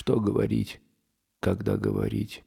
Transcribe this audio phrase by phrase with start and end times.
[0.00, 0.80] Что говорить,
[1.40, 2.42] когда говорить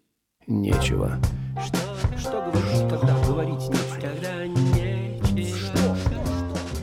[0.48, 1.20] нечего?
[1.64, 1.78] Что,
[2.18, 4.00] что говорить, когда говорить нечего?
[4.02, 5.54] Когда нечего.
[5.56, 5.96] Что?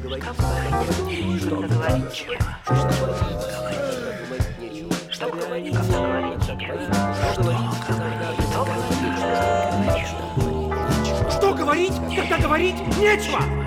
[0.04, 2.37] Говорить, что говорить нечего.
[5.11, 5.75] Что говорить?
[5.75, 6.54] Что говорить,
[7.89, 8.14] когда
[8.62, 9.00] говорить
[9.82, 11.30] нечего?
[11.32, 13.59] Что говорить, когда говорить нечего?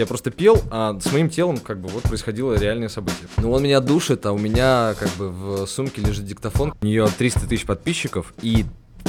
[0.00, 3.28] Я просто пел, а с моим телом как бы вот происходило реальное событие.
[3.36, 6.74] Ну он меня душит, а у меня как бы в сумке лежит диктофон.
[6.80, 8.64] У нее 300 тысяч подписчиков и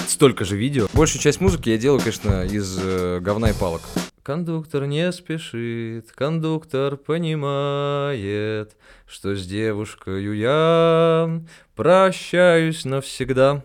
[0.07, 0.87] столько же видео.
[0.93, 3.81] Большую часть музыки я делаю, конечно, из э, говна и палок.
[4.23, 8.75] Кондуктор не спешит, кондуктор понимает,
[9.07, 11.41] что с девушкой я
[11.75, 13.63] прощаюсь навсегда.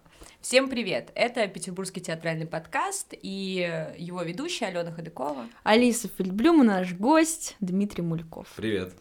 [0.48, 1.10] Всем привет!
[1.16, 3.68] Это Петербургский театральный подкаст и
[3.98, 5.46] его ведущая Алена Ходыкова.
[5.64, 8.46] Алиса Фельдблюм, наш гость Дмитрий Мульков.
[8.54, 8.94] Привет.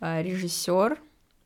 [0.00, 0.98] А, Режиссер,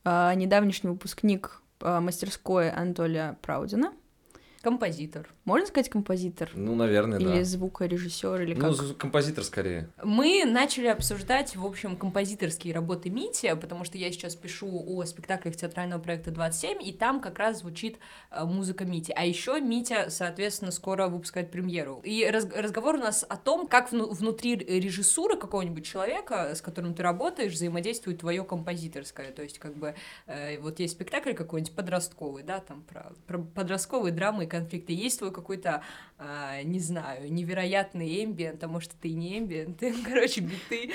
[0.04, 3.92] а, недавнешний выпускник а, мастерской Анатолия Праудина.
[4.62, 5.26] Композитор.
[5.46, 6.50] Можно сказать композитор?
[6.54, 7.44] Ну, наверное, или да.
[7.44, 8.72] звукорежиссер, или Ну, как?
[8.74, 9.88] з- композитор скорее.
[10.04, 15.56] Мы начали обсуждать, в общем, композиторские работы Мити, потому что я сейчас пишу о спектаклях
[15.56, 17.96] театрального проекта 27, и там как раз звучит
[18.30, 19.14] э, музыка Мити.
[19.16, 22.02] А еще Митя, соответственно, скоро выпускает премьеру.
[22.04, 26.92] И раз- разговор у нас о том, как вну- внутри режиссуры какого-нибудь человека, с которым
[26.92, 29.30] ты работаешь, взаимодействует твое композиторское.
[29.32, 29.94] То есть, как бы,
[30.26, 34.92] э, вот есть спектакль какой-нибудь подростковый, да, там про, про подростковые драмы и конфликты.
[34.92, 35.82] Есть твой какой-то,
[36.18, 40.92] а, не знаю, невероятный эмбиент, а может, и не эмбиент, короче, биты.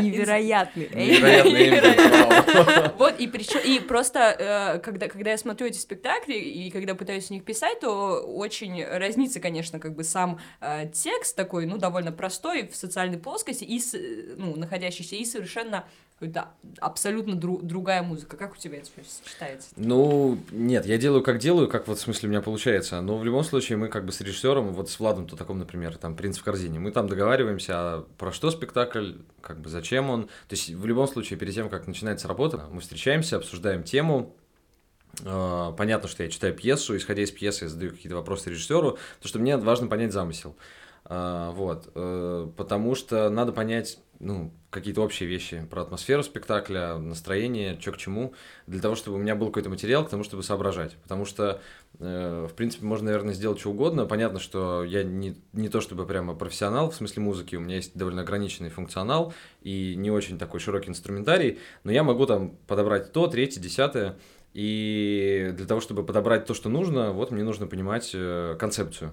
[0.00, 0.86] Невероятный.
[0.86, 6.94] Эмбиент, Вот, и причем, и просто, э, когда, когда я смотрю эти спектакли, и когда
[6.94, 11.78] пытаюсь в них писать, то очень разнится, конечно, как бы сам э, текст такой, ну,
[11.78, 15.86] довольно простой, в социальной плоскости, и, э, ну, находящийся, и совершенно
[16.20, 16.48] какой-то
[16.80, 18.36] абсолютно дру- другая музыка.
[18.36, 19.70] Как у тебя это всё сочетается?
[19.76, 23.00] Ну, нет, я делаю как делаю, как вот в смысле у меня получается.
[23.00, 26.14] Но в любом случае мы как бы с режиссером, вот с Владом таком, например, там
[26.14, 30.24] «Принц в корзине», мы там договариваемся, а про что спектакль, как бы зачем он.
[30.24, 34.34] То есть в любом случае перед тем, как начинается работа, мы встречаемся, обсуждаем тему,
[35.24, 39.28] Э, Понятно, что я читаю пьесу, исходя из пьесы, я задаю какие-то вопросы режиссеру, потому
[39.28, 40.56] что мне важно понять замысел.
[41.12, 47.76] А, Вот, э, потому что надо понять, ну, какие-то общие вещи про атмосферу спектакля, настроение,
[47.80, 48.32] что к чему,
[48.68, 50.94] для того, чтобы у меня был какой-то материал к тому, чтобы соображать.
[51.02, 51.60] Потому что,
[51.98, 54.06] э, в принципе, можно, наверное, сделать что угодно.
[54.06, 57.96] Понятно, что я не, не то чтобы прямо профессионал в смысле музыки, у меня есть
[57.96, 63.26] довольно ограниченный функционал и не очень такой широкий инструментарий, но я могу там подобрать то,
[63.26, 64.16] третье, десятое,
[64.52, 69.12] и для того, чтобы подобрать то, что нужно, вот мне нужно понимать э, концепцию.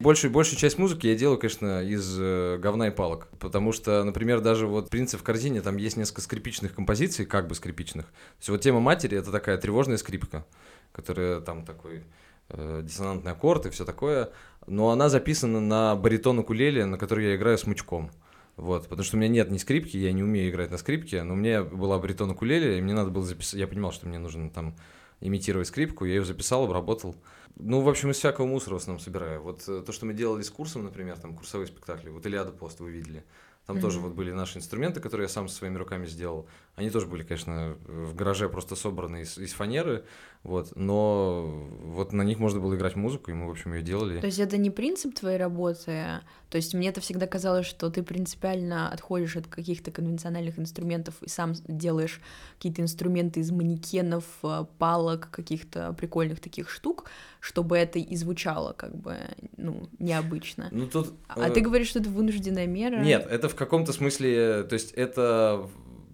[0.00, 3.28] Большую, большую часть музыки я делаю, конечно, из э, говна и палок.
[3.38, 7.54] Потому что, например, даже вот «Принцы в корзине» там есть несколько скрипичных композиций, как бы
[7.54, 8.06] скрипичных.
[8.06, 10.46] То есть вот тема матери— это такая тревожная скрипка,
[10.92, 12.04] которая там такой
[12.48, 14.30] э, диссонантный аккорд и все такое.
[14.66, 18.10] Но она записана на баритон укулеле, на который я играю смычком.
[18.56, 21.34] Вот, потому что у меня нет ни скрипки, я не умею играть на скрипке, но
[21.34, 24.48] у меня была баритон укулеле, и мне надо было записать, я понимал, что мне нужно
[24.48, 24.76] там
[25.20, 27.16] имитировать скрипку, я ее записал, обработал.
[27.56, 29.42] Ну, в общем, из всякого мусора в основном собираю.
[29.42, 32.80] Вот э, то, что мы делали с курсом, например, там курсовые спектакли, вот Илиада Пост
[32.80, 33.24] вы видели.
[33.66, 33.82] Там Мгм.
[33.82, 36.48] тоже вот были наши инструменты, которые я сам своими руками сделал.
[36.76, 40.04] Они тоже были, конечно, в гараже просто собраны из, из фанеры,
[40.42, 41.42] вот, но
[41.84, 44.20] вот на них можно было играть музыку, и мы, в общем, ее делали.
[44.20, 46.20] То есть это не принцип твоей работы?
[46.48, 51.28] То есть мне это всегда казалось, что ты принципиально отходишь от каких-то конвенциональных инструментов и
[51.28, 52.22] сам делаешь
[52.56, 58.96] какие-то инструменты из манекенов, э, палок, каких-то прикольных таких штук, чтобы это и звучало как
[58.96, 59.18] бы,
[59.58, 60.68] ну, необычно.
[60.70, 61.12] Ну, тут...
[61.28, 63.02] А э, ты говоришь, что это вынужденная мера?
[63.02, 65.68] Нет, это в каком-то смысле, то есть это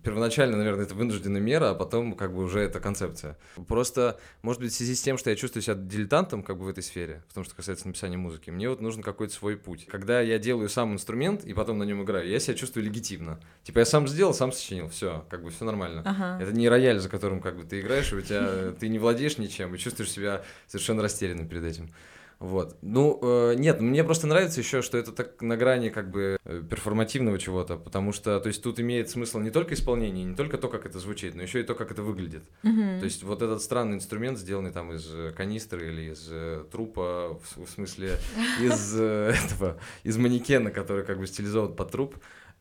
[0.06, 3.37] первоначально, наверное, это вынужденная мера, а потом как бы уже это концепция.
[3.67, 6.69] Просто, может быть, в связи с тем, что я чувствую себя дилетантом как бы в
[6.69, 9.87] этой сфере, в том, что касается написания музыки, мне вот нужен какой-то свой путь.
[9.91, 13.41] Когда я делаю сам инструмент и потом на нем играю, я себя чувствую легитимно.
[13.65, 16.03] Типа я сам сделал, сам сочинил, все, как бы все нормально.
[16.04, 16.39] Ага.
[16.41, 19.39] Это не рояль, за которым как бы ты играешь, и у тебя ты не владеешь
[19.39, 21.91] ничем и чувствуешь себя совершенно растерянным перед этим.
[22.38, 22.77] Вот.
[22.83, 26.62] Ну, э, нет, мне просто нравится еще, что это так на грани как бы э,
[26.68, 30.68] перформативного чего-то, потому что, то есть, тут имеет смысл не только исполнение, не только то,
[30.68, 32.44] как это звучит, но еще и то, как это выглядит.
[32.62, 32.98] Мгм.
[32.98, 37.41] То есть, вот этот странный инструмент, сделанный там из э, канистры или из э, трупа,
[37.42, 38.18] в, в смысле,
[38.60, 42.16] из э, этого, из манекена, который как бы стилизован под труп,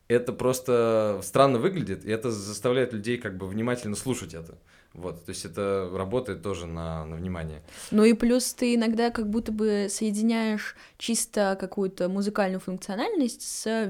[0.08, 4.56] это просто странно выглядит, и это заставляет людей как бы внимательно слушать это.
[4.96, 7.60] Вот, то есть это работает тоже на, на внимание.
[7.90, 13.84] Ну и плюс ты иногда как будто бы соединяешь чисто какую-то музыкальную функциональность с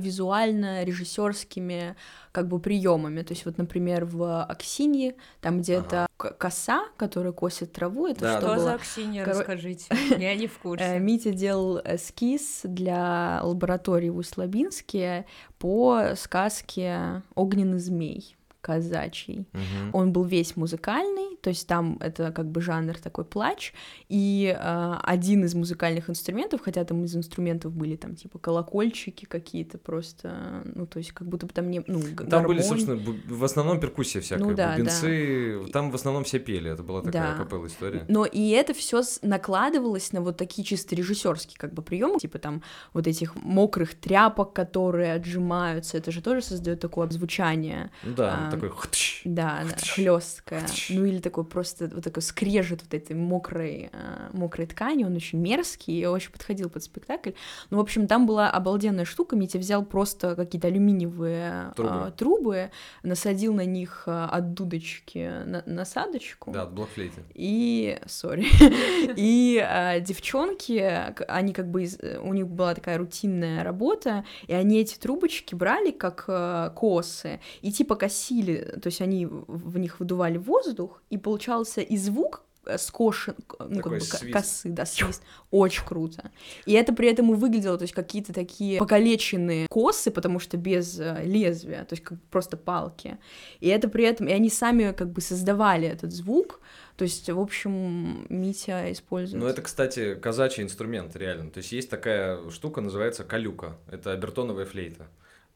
[0.87, 1.95] визуально-режиссерскими
[2.33, 3.23] как бы приемами.
[3.23, 8.39] То есть вот, например, в Аксинье, там где-то к- коса, которая косит траву, это Да,
[8.39, 8.65] что да, Что было?
[8.65, 9.87] за Аксинья, Коро- расскажите.
[10.19, 10.99] Я не в Э, курсе.
[10.99, 15.25] Митя делал эскиз для лаборатории в Усть-Лабинске
[15.59, 18.36] по сказке «Огненный змей»
[18.67, 19.47] казачий.
[19.53, 19.91] Мгм.
[19.95, 23.73] Он был весь музыкальный, то есть там это как бы жанр такой плач,
[24.09, 29.79] и э, один из музыкальных инструментов, хотя там из инструментов были там типа колокольчики какие-то
[29.79, 32.63] просто, ну то есть как будто бы там не, ну г- Там были, гармонь.
[32.63, 37.03] собственно, в основном перкуссия всякая, Ну да, бубенцы, там в основном все пели, это была
[37.03, 37.45] такая Да.
[37.45, 38.05] капелла история.
[38.09, 42.63] Но и это все накладывалось на вот такие чисто режиссерские как бы приемы, типа там
[42.95, 47.91] вот этих мокрых тряпок, которые отжимаются, это же тоже создает такое звучание.
[48.03, 48.77] Да, а, такой.
[49.25, 50.63] Да, да, хлесткая.
[50.91, 55.39] Ну или такой просто вот такой скрежет вот этой мокрой, а, мокрой ткани, он очень
[55.39, 57.31] мерзкий и очень подходил под спектакль.
[57.71, 61.91] Ну, в общем, там была обалденная штука, Митя взял просто какие-то алюминиевые Трубы.
[61.93, 62.71] а, трубы,
[63.03, 66.51] насадил на них а, от дудочки на- насадочку.
[66.51, 67.23] Да, от блокфлейты.
[67.35, 68.47] И, сори,
[69.17, 71.87] и девчонки, они как бы,
[72.23, 76.27] у них была такая рутинная работа, и они эти трубочки брали как
[76.75, 82.43] косы, и типа косили, то есть они в них выдували воздух, и получался и звук
[82.67, 84.33] э, скошен, ну, как Такой бы ко- свист.
[84.33, 85.23] косы, да, свист.
[85.51, 86.31] Очень круто.
[86.65, 91.23] И это при этом выглядело, то есть какие-то такие покалеченные косы, потому что без э,
[91.25, 93.19] лезвия, то есть как просто палки.
[93.61, 96.61] И это при этом, и они сами как бы создавали этот звук,
[96.97, 99.43] то есть, в общем, Митя использует.
[99.43, 101.51] Ну, это, кстати, казачий инструмент, реально.
[101.51, 103.77] То есть есть такая штука, называется калюка.
[103.91, 105.07] Это обертоновая флейта.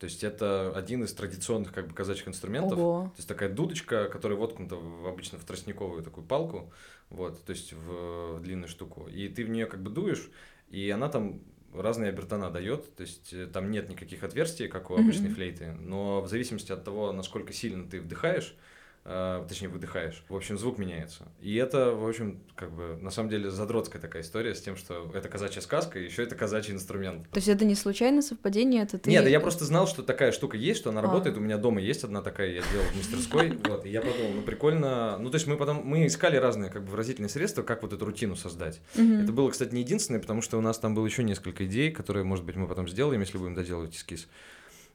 [0.00, 2.78] То есть это один из традиционных как бы казачьих инструментов.
[2.78, 3.02] Ого.
[3.14, 6.72] То есть такая дудочка, которая воткнута в, обычно в тростниковую такую палку,
[7.10, 9.08] вот, то есть в, в длинную штуку.
[9.08, 10.30] И ты в нее как бы дуешь,
[10.70, 11.42] и она там
[11.74, 16.22] разные обертона дает, то есть э, там нет никаких отверстий, как у обычной флейты, но
[16.22, 18.56] в зависимости от того, насколько сильно ты вдыхаешь,
[19.04, 21.28] э, точнее выдыхаешь, в общем, звук меняется.
[21.40, 25.10] И это, в общем, как бы, на самом деле, задротская такая история с тем, что
[25.14, 27.28] это казачья сказка, и еще это казачий инструмент.
[27.30, 29.10] То есть это не случайное совпадение, это ты...
[29.10, 31.02] Нет, да я просто знал, что такая штука есть, что она А.
[31.02, 31.36] работает.
[31.36, 33.58] У меня дома есть одна такая, я делал в мастерской.
[33.70, 35.16] Вот, и я подумал, ну прикольно.
[35.18, 38.04] Ну, то есть мы потом мы искали разные как бы выразительные средства, как вот эту
[38.04, 38.80] рутину создать.
[38.94, 42.24] Это было, кстати, не единственное, потому что у нас там было еще несколько идей, которые,
[42.24, 44.28] может быть, мы потом сделаем, если будем доделывать эскиз.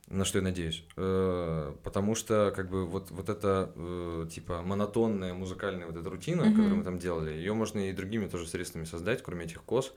[0.08, 0.84] На что я надеюсь.
[0.98, 6.44] Э, Потому что, как бы, вот, вот эта, э, типа, монотонная музыкальная вот эта рутина,
[6.44, 6.52] Мгм.
[6.56, 9.94] которую мы там делали, ее можно и другими тоже средствами создать, кроме этих кос.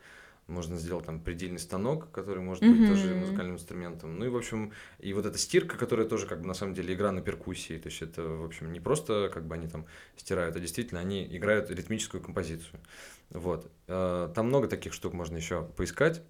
[0.47, 2.87] Можно сделать там предельный станок, который может быть Мгм.
[2.87, 4.19] тоже музыкальным инструментом.
[4.19, 6.95] Ну и, в общем, и вот эта стирка, которая тоже, как бы, на самом деле,
[6.95, 7.77] игра на перкуссии.
[7.77, 9.85] То есть это, в общем, не просто, как бы, они там
[10.17, 12.81] стирают, а действительно они играют ритмическую композицию.
[13.29, 13.71] Вот.
[13.89, 16.23] Э, Там много таких штук можно еще поискать.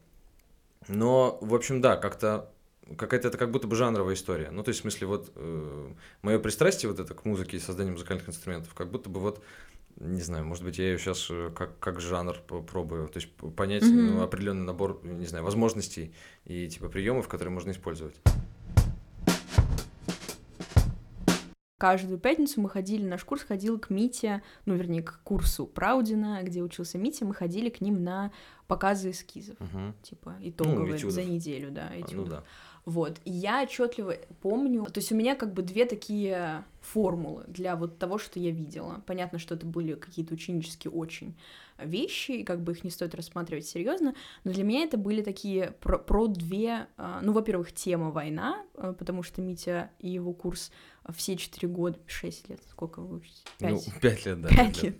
[0.89, 2.51] Но, в общем, да, как-то
[2.97, 4.51] какая-то это как будто бы жанровая история.
[4.51, 5.33] Ну, то есть, в смысле, вот
[6.23, 9.43] мое пристрастие вот это к музыке и созданию музыкальных инструментов, как будто бы вот
[10.01, 14.07] не знаю, может быть, я ее сейчас как, как жанр попробую, то есть понять Мгм.
[14.07, 16.15] ну, определенный набор, не знаю, возможностей
[16.45, 18.15] и типа приемов, которые можно использовать.
[21.79, 26.61] Каждую пятницу мы ходили, наш курс ходил к Мите, ну, вернее, к курсу Праудина, где
[26.61, 28.33] учился Митя, мы ходили к ним на
[28.67, 29.95] показы эскизов, Мгм.
[30.03, 31.13] типа итоговые этюдов.
[31.13, 32.29] за неделю, да, А, Ну этюдов.
[32.31, 32.45] да.
[32.89, 37.77] Вот, и я отчетливо помню, то есть у меня как бы две такие формулы для
[37.77, 39.03] вот того, что я видела.
[39.07, 41.37] Понятно, что это были какие-то ученические очень
[41.79, 44.15] вещи, и как бы их не стоит рассматривать серьезно,
[44.45, 48.95] но для меня это были такие про, про две, а, ну, во-первых, тема война, а,
[48.95, 50.73] потому что Митя и его курс
[51.15, 53.43] все четыре года, шесть лет, сколько вы учите?
[53.61, 54.27] Ну, Пять.
[54.27, 54.49] лет, да.
[54.49, 54.97] Пять лет.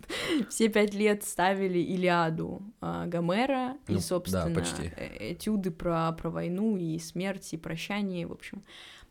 [0.49, 4.91] Все пять лет ставили Илиаду а, Гомера Ну, и, да, собственно, почти.
[4.95, 8.63] э, этюды про, про войну и смерть, и прощание, в общем,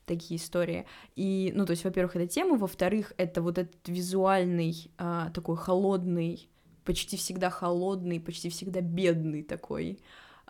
[0.09, 0.87] такие истории.
[1.15, 6.49] И, ну, то есть, во-первых, это тема, во-вторых, это вот этот визуальный, а, такой холодный,
[6.85, 10.01] почти всегда холодный, почти всегда бедный такой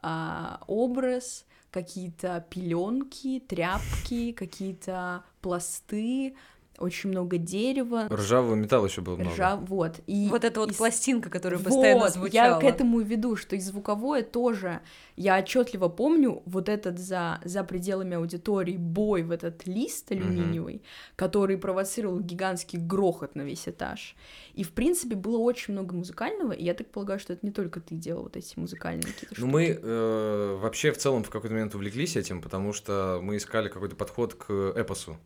[0.01, 6.35] а, образ, какие-то пеленки, тряпки, какие-то пласты,
[6.79, 9.33] очень много дерева, Ржавого металла еще было много.
[9.35, 9.97] ржа, вот.
[10.07, 12.55] И Вот эта вот и с- пластинка, которая постоянно вот, звучала.
[12.55, 14.81] я к этому и веду, что и звуковое тоже.
[15.17, 20.83] Я отчетливо помню вот этот за, за пределами аудитории бой в этот лист алюминиевый,
[21.17, 24.15] который провоцировал гигантский грохот на весь этаж.
[24.55, 27.81] И, в принципе, было очень много музыкального, и я так полагаю, что это не только
[27.81, 29.53] ты делал вот эти музыкальные какие-то Ну, штуки.
[29.53, 33.97] мы э, вообще в целом в какой-то момент увлеклись этим, потому что мы искали какой-то
[33.97, 35.17] подход к эпосу.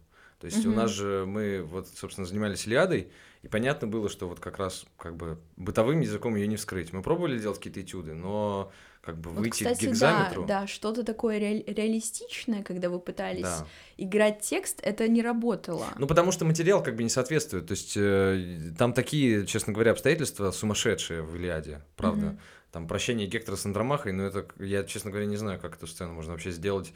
[0.43, 0.77] То есть у Мгм.
[0.79, 5.15] нас же мы вот, собственно, занимались Илиадой, и понятно было, что вот как раз как
[5.15, 6.93] бы бытовым языком ее не вскрыть.
[6.93, 8.73] Мы пробовали делать какие-то этюды, но
[9.03, 10.43] как бы Вот, выйти кстати, к гигзаметру...
[10.45, 13.67] да, да, что-то такое реаль- реалистичное, когда вы пытались Да.
[13.99, 15.87] играть текст, это не работало.
[15.97, 17.69] Ну, потому что материал как бы не соответствует.
[17.69, 22.27] То есть э, там такие, честно говоря, обстоятельства сумасшедшие в Илиаде, правда.
[22.27, 22.41] Мгм.
[22.73, 26.15] Там прощение Гектора с Андромахой, но это, я, честно говоря, не знаю, как эту сцену
[26.15, 26.93] можно вообще сделать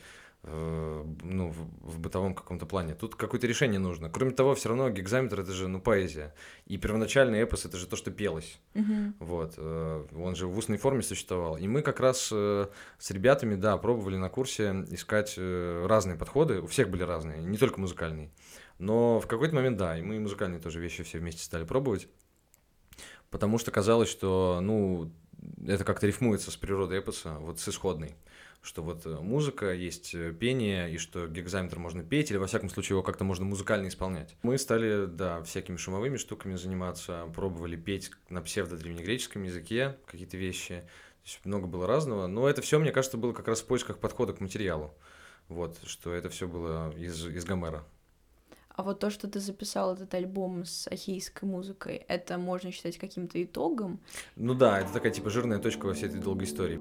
[0.47, 2.95] ну, в, в бытовом каком-то плане.
[2.95, 4.09] Тут какое-то решение нужно.
[4.09, 6.35] Кроме того, все равно гигзаметр это же ну, поэзия.
[6.67, 8.61] И первоначальный эпос это же то, что пелось.
[8.75, 9.17] Мгм.
[9.19, 11.57] Вот, э, он же в устной форме существовал.
[11.57, 16.61] И мы как раз э, с ребятами, да, пробовали на курсе искать э, разные подходы.
[16.61, 18.31] У всех были разные, не только музыкальные.
[18.79, 22.09] Но в какой-то момент, да, и мы и музыкальные тоже вещи все вместе стали пробовать.
[23.31, 25.11] Потому что казалось, что, ну,
[25.67, 28.15] это как-то рифмуется с природой эпоса, вот с исходной.
[28.66, 32.68] Что вот э, музыка, есть э, пение, и что гигзаметр можно петь, или во всяком
[32.68, 34.35] случае его как-то можно музыкально исполнять.
[34.42, 40.80] Мы стали, да, всякими шумовыми штуками заниматься, пробовали петь на псевдо-древнегреческом языке какие-то вещи.
[40.80, 43.99] То есть много было разного, но это все, мне кажется, было как раз в поисках
[43.99, 44.92] подхода к материалу.
[45.46, 47.85] Вот, что это все было из, из Гомера.
[48.70, 53.40] А вот то, что ты записал этот альбом с ахейской музыкой, это можно считать каким-то
[53.40, 54.00] итогом?
[54.35, 56.80] Ну да, это такая типа жирная точка во всей этой долгой истории.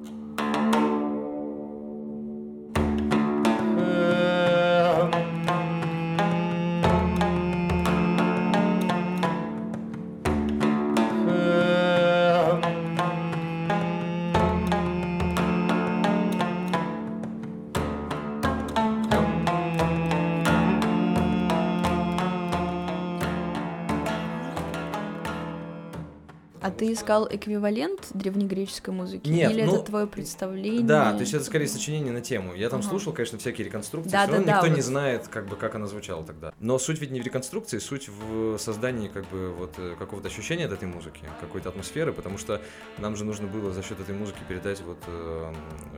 [27.05, 29.29] Искал эквивалент древнегреческой музыки?
[29.29, 30.81] Нет, Или ну, это твое представление?
[30.83, 32.53] Да, то есть это скорее сочинение на тему.
[32.55, 32.89] Я там Ага.
[32.89, 34.83] слушал, конечно, всякие реконструкции, Да, все равно да, да, никто не вот.
[34.83, 36.53] знает, как бы, как она звучала тогда.
[36.59, 40.65] Но суть ведь не в реконструкции, суть в создании, как бы, вот э, какого-то ощущения
[40.65, 42.61] от этой музыки, какой-то атмосферы, потому что
[42.97, 45.53] нам же нужно было за счет этой музыки передать вот э,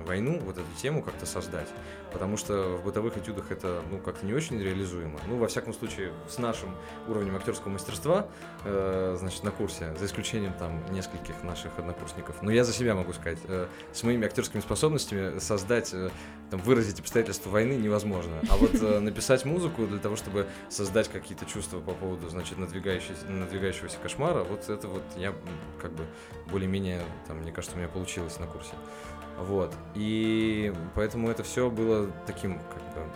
[0.06, 1.70] войну, вот эту тему как-то создать,
[2.12, 5.20] потому что в бытовых этюдах это, ну, как-то не очень реализуемо.
[5.28, 6.76] Ну, во всяком случае, с нашим
[7.08, 8.28] уровнем актерского мастерства,
[8.66, 12.42] э, значит, на курсе, за исключением там нескольких наших однокурсников.
[12.42, 16.10] Но я за себя могу сказать, э, с моими актерскими способностями создать, э,
[16.50, 18.34] там, выразить обстоятельства войны невозможно.
[18.50, 23.98] А вот э, написать музыку для того, чтобы создать какие-то чувства по поводу, значит, надвигающегося
[24.02, 25.34] кошмара, вот это вот я
[25.82, 26.04] как бы
[26.52, 28.74] более-менее, там, мне кажется, у меня получилось на курсе.
[29.38, 29.74] Вот.
[29.94, 33.12] И поэтому это все было таким, как бы,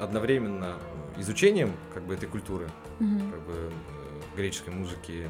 [0.00, 0.78] одновременно
[1.18, 2.68] изучением, как бы, этой культуры,
[3.00, 3.30] Мгм.
[3.32, 3.70] как бы
[4.36, 5.28] греческой музыки,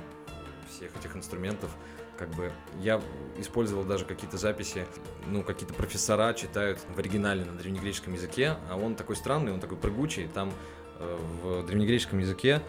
[0.69, 1.71] всех этих инструментов,
[2.19, 3.01] как бы я
[3.39, 4.87] использовал даже какие-то записи,
[5.27, 9.79] ну, какие-то профессора читают в оригинале на древнегреческом языке, а он такой странный, он такой
[9.79, 10.53] прыгучий, там
[10.99, 12.63] э, в древнегреческом языке,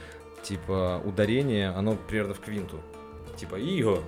[0.43, 2.81] типа, ударение, оно примерно в квинту,
[3.37, 4.03] типа, иго,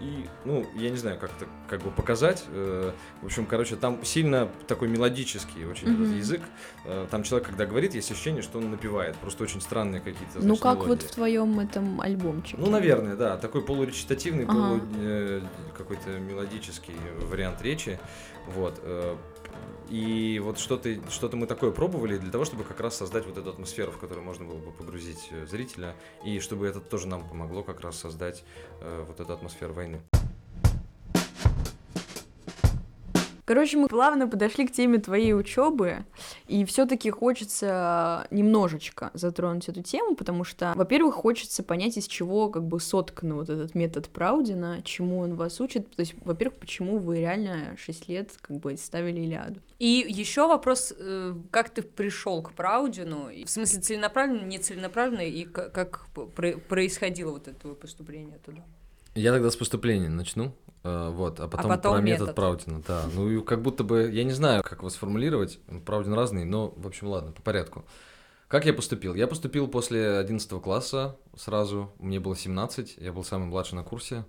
[0.00, 2.44] и, ну, я не знаю, как это как бы показать.
[2.48, 6.16] э, В общем, короче, там сильно такой мелодический очень этот Мгм.
[6.18, 6.40] язык.
[6.84, 9.16] Э, Там человек, когда говорит, есть ощущение, что он напевает.
[9.16, 10.36] Просто очень странные какие-то.
[10.36, 11.06] Ну, значит, как вот мелодии.
[11.06, 12.56] в твоем этом альбомчике.
[12.58, 13.36] Ну, наверное, да.
[13.36, 14.52] Такой полуречитативный, Ага.
[14.52, 15.40] полу, э,
[15.76, 17.98] какой-то мелодический вариант речи.
[18.46, 18.80] Вот.
[19.90, 23.50] И вот что-то что мы такое пробовали для того, чтобы как раз создать вот эту
[23.50, 27.62] атмосферу, в которую можно было бы погрузить э, зрителя, и чтобы это тоже нам помогло
[27.62, 28.44] как раз создать
[28.80, 30.00] э, вот эту атмосферу войны.
[33.48, 36.04] Короче, мы плавно подошли к теме твоей учебы,
[36.48, 42.64] и все-таки хочется немножечко затронуть эту тему, потому что, во-первых, хочется понять, из чего как
[42.64, 45.90] бы соткан вот этот метод Праудина, чему он вас учит.
[45.96, 49.60] То есть, во-первых, почему вы реально 6 лет как бы ставили Илиаду.
[49.78, 53.30] И еще вопрос, э, как ты пришел к Праудину?
[53.30, 58.62] И В смысле, целенаправленно, нецеленаправленно, и к- как про- происходило вот это твое поступление туда?
[59.14, 60.52] Я тогда с поступления начну.
[60.88, 62.36] Э, Вот, а потом, потом про метод, метод.
[62.36, 63.04] Праудина, да.
[63.14, 66.86] Ну и как будто бы, я не знаю, как его сформулировать, Праудин разный, но, в
[66.86, 67.84] общем, ладно, по порядку.
[68.48, 69.14] Как я поступил?
[69.14, 74.24] Я поступил после 11 класса сразу, мне было 17, я был самый младший на курсе.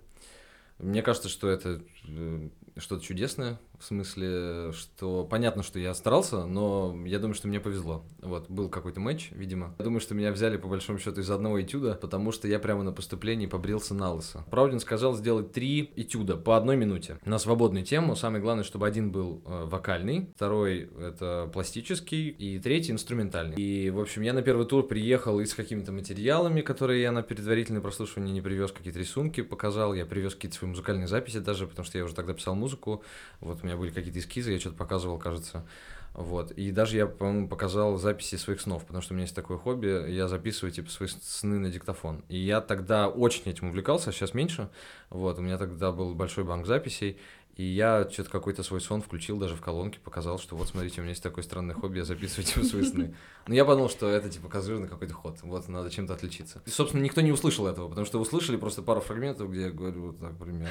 [0.78, 6.94] Мне кажется, что это э, что-то чудесное, в смысле, что понятно, что я старался, но
[7.06, 8.04] я думаю, что мне повезло.
[8.20, 9.74] Вот, был какой-то матч, видимо.
[9.78, 12.82] Я думаю, что меня взяли по большому счету из одного этюда, потому что я прямо
[12.82, 14.44] на поступлении побрился на лысо.
[14.50, 18.16] Праудин сказал сделать три этюда по одной минуте на свободную тему.
[18.16, 23.56] Самое главное, чтобы один был э, вокальный, второй это пластический и третий инструментальный.
[23.56, 27.22] И, в общем, я на первый тур приехал и с какими-то материалами, которые я на
[27.22, 31.86] предварительное прослушивание не привез, какие-то рисунки показал, я привез какие-то свои музыкальные записи даже, потому
[31.86, 33.02] что я уже тогда писал музыку,
[33.40, 35.64] вот у меня были какие-то эскизы, я что-то показывал, кажется.
[36.12, 36.50] Вот.
[36.52, 40.10] И даже я, по-моему, показал записи своих снов, потому что у меня есть такое хобби,
[40.10, 42.24] я записываю, типа, свои сны на диктофон.
[42.28, 44.68] И я тогда очень этим увлекался, а сейчас меньше.
[45.08, 47.16] Вот, у меня тогда был большой банк записей,
[47.56, 51.02] и я что-то какой-то свой сон включил даже в колонке, показал, что вот смотрите, у
[51.02, 53.14] меня есть такое странное хобби, я записываю типа свои сны.
[53.46, 56.62] Но я подумал, что это типа козырный какой-то ход, вот надо чем-то отличиться.
[56.66, 60.08] И, собственно, никто не услышал этого, потому что услышали просто пару фрагментов, где я говорю
[60.08, 60.70] вот так примерно.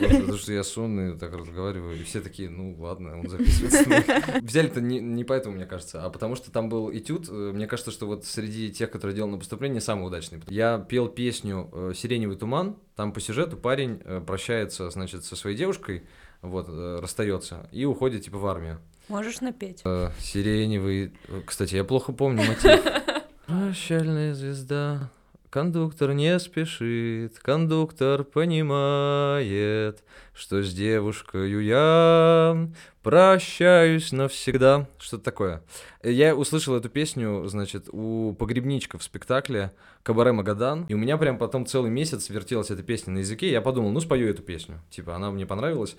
[0.00, 4.40] Вот, Потому что я сонный, так разговариваю, и все такие, ну ладно, он записывает сны.
[4.42, 7.28] Взяли-то не, не поэтому, мне кажется, а потому что там был этюд.
[7.28, 10.40] Э, Мне кажется, что вот среди тех, которые делал на поступлении, самый удачный.
[10.48, 15.56] Я пел песню э, «Сиреневый туман», там по сюжету парень э, прощается, значит, со своей
[15.56, 16.04] девушкой,
[16.42, 18.80] вот, э, расстается и уходит, типа, в армию.
[19.08, 19.82] Можешь напеть.
[19.84, 21.12] Э, Сиреневый...
[21.44, 22.82] Кстати, я плохо помню мотив.
[23.46, 25.10] Прощальная звезда,
[25.54, 30.02] кондуктор не спешит, кондуктор понимает,
[30.34, 32.68] что с девушкой я
[33.04, 34.88] прощаюсь навсегда.
[34.98, 35.62] Что-то такое.
[36.02, 39.70] Я услышал эту песню, значит, у погребничка в спектакле
[40.02, 43.60] «Кабаре Магадан», и у меня прям потом целый месяц вертелась эта песня на языке, я
[43.60, 44.80] подумал, ну, спою эту песню.
[44.90, 45.96] Типа, она мне понравилась.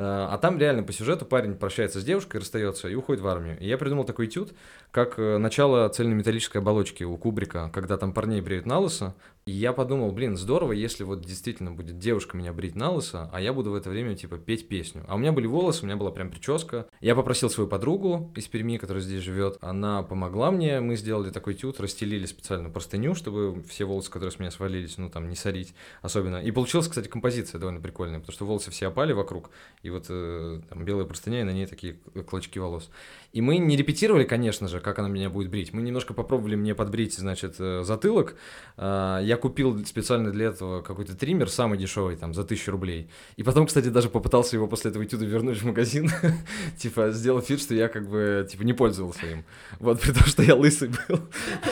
[0.00, 3.58] А там реально по сюжету парень прощается с девушкой, расстается и уходит в армию.
[3.58, 4.52] И я придумал такой этюд,
[4.92, 9.14] как э, начало цельнометаллической оболочки у Кубрика, когда там парней бреют на лысо.
[9.44, 13.40] И я подумал, блин, здорово, если вот действительно будет девушка меня брить на лысо, а
[13.40, 15.06] я буду в это время, типа, петь песню.
[15.08, 16.86] А у меня были волосы, у меня была прям прическа.
[17.00, 21.54] Я попросил свою подругу из Перми, которая здесь живет, она помогла мне, мы сделали такой
[21.54, 25.74] этюд, расстелили специально простыню, чтобы все волосы, которые с меня свалились, ну, там, не сорить
[26.02, 26.36] особенно.
[26.36, 29.50] И получилась, кстати, композиция довольно прикольная, потому что волосы все опали вокруг,
[29.82, 32.90] и вот э, там белая простыня, и на ней такие клочки волос.
[33.32, 35.72] И мы не репетировали, конечно же, как она меня будет брить.
[35.74, 38.36] Мы немножко попробовали мне подбрить, значит, э, затылок.
[38.76, 43.10] А, Я купил специально для этого какой-то триммер, самый дешевый, там, за тысячу рублей.
[43.36, 46.10] И потом, кстати, даже попытался его после этого этюда вернуть в магазин.
[46.78, 49.44] Типа, сделав вид, что я как бы, типа, не пользовался им.
[49.78, 51.20] Вот, при том, что я лысый был.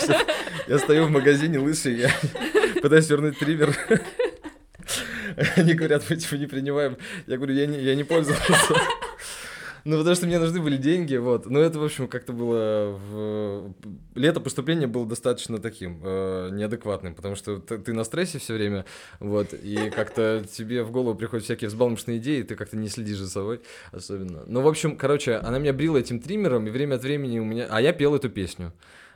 [0.68, 2.10] Я стою в магазине лысый, я
[2.82, 3.76] пытаюсь вернуть триммер.
[5.56, 6.96] Они говорят, мы типа не принимаем.
[7.26, 8.74] Я говорю, я не, я не пользовался.
[9.84, 11.46] Ну, потому что мне нужны были деньги, вот.
[11.46, 12.98] Но это, в общем, как-то было...
[13.08, 13.72] В...
[14.16, 18.84] Лето поступления было достаточно таким, э, неадекватным, потому что ты, на стрессе все время,
[19.20, 23.30] вот, и как-то тебе в голову приходят всякие взбалмошные идеи, ты как-то не следишь за
[23.30, 23.60] собой
[23.92, 24.42] особенно.
[24.48, 27.68] Ну, в общем, короче, она меня брила этим триммером, и время от времени у меня...
[27.70, 28.72] А я пел эту песню.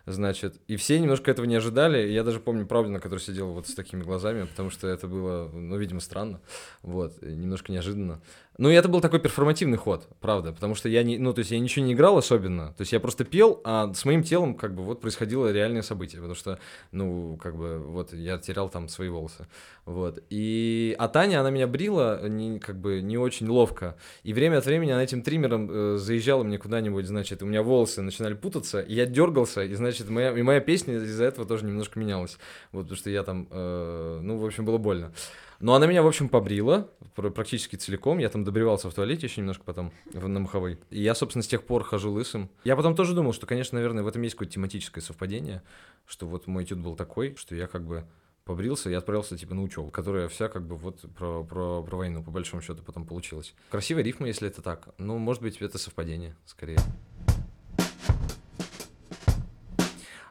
[0.06, 2.08] Значит, и все немножко этого не ожидали.
[2.08, 5.76] Я даже помню Правдина, который сидел вот с такими глазами, потому что это было, ну,
[5.76, 6.40] видимо, странно.
[6.82, 8.20] Вот, немножко неожиданно.
[8.60, 11.50] Ну, и это был такой перформативный ход, правда, потому что я не, ну, то есть
[11.50, 14.74] я ничего не играл особенно, то есть я просто пел, а с моим телом как
[14.74, 16.58] бы вот происходило реальное событие, потому что,
[16.92, 19.46] ну, как бы вот я терял там свои волосы,
[19.86, 20.22] вот.
[20.28, 24.66] И, а Таня, она меня брила не, как бы не очень ловко, и время от
[24.66, 28.92] времени она этим триммером э, заезжала мне куда-нибудь, значит, у меня волосы начинали путаться, и
[28.92, 32.36] я дергался, и, значит, моя, и моя песня из-за этого тоже немножко менялась,
[32.72, 35.14] вот, потому что я там, э, ну, в общем, было больно.
[35.60, 38.18] Но она меня, в общем, побрила пр- практически целиком.
[38.18, 40.78] Я там добривался в туалете еще немножко потом на Маховой.
[40.90, 42.50] И я, собственно, с тех пор хожу лысым.
[42.64, 45.62] Я потом тоже думал, что, конечно, наверное, в этом есть какое-то тематическое совпадение,
[46.06, 48.04] что вот мой этюд был такой, что я как бы
[48.44, 52.24] побрился и отправился типа на учебу, которая вся как бы вот про, про, про войну
[52.24, 53.54] по большому счету потом получилась.
[53.70, 54.88] Красивая рифма, если это так.
[54.98, 56.78] Ну, может быть, это совпадение скорее.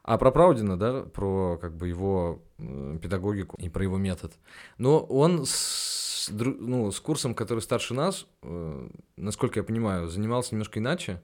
[0.09, 4.33] А про Праудина, да, про как бы его педагогику и про его метод.
[4.79, 10.79] Но он с, ну, с курсом, который старше нас, э, насколько я понимаю, занимался немножко
[10.79, 11.21] иначе.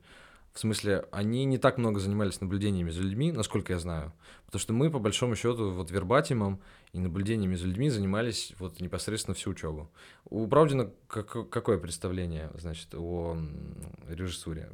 [0.53, 4.13] В смысле, они не так много занимались наблюдениями за людьми, насколько я знаю.
[4.45, 6.59] Потому что мы, по большому счету, вот вербатимом
[6.93, 9.89] и наблюдениями за людьми занимались вот непосредственно всю учебу.
[10.25, 13.35] У Правдина как- какое представление, значит, о
[14.07, 14.69] режиссуре,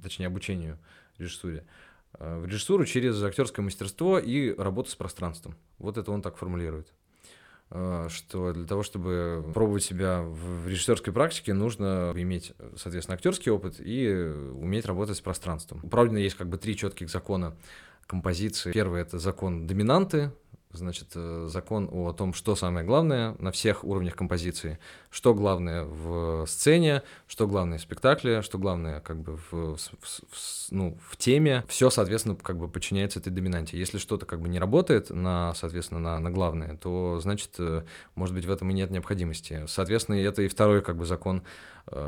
[0.00, 0.78] точнее, обучению
[1.18, 1.64] режиссуре?
[2.18, 5.56] Э, в режиссуру через актерское мастерство и работу с пространством.
[5.78, 6.92] Вот это он так формулирует.
[7.70, 13.76] Э, Что для того, чтобы пробовать себя в режиссерской практике, нужно иметь, соответственно, актерский опыт
[13.78, 14.12] и
[14.54, 15.80] уметь работать с пространством.
[15.82, 17.56] У есть как бы три четких закона
[18.06, 18.72] композиции.
[18.72, 20.32] Первый это закон доминанты,
[20.72, 24.78] значит, э, закон о том, что самое главное на всех уровнях композиции,
[25.10, 30.70] что главное в сцене, что главное в спектакле, что главное как бы в, в- в-
[30.70, 31.64] ну, в теме.
[31.68, 33.78] Все, соответственно, как бы подчиняется этой доминанте.
[33.78, 38.34] Если что-то как бы не работает на, соответственно, на, на главное, то, значит, э, может
[38.34, 39.64] быть, в этом и нет необходимости.
[39.66, 41.42] Соответственно, это и второй как бы закон